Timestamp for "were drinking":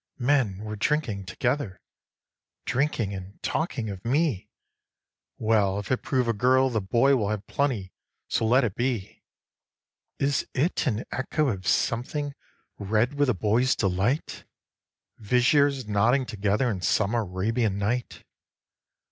0.63-1.25